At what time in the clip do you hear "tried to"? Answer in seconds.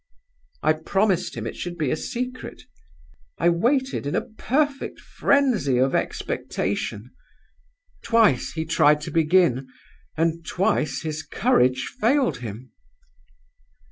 8.65-9.11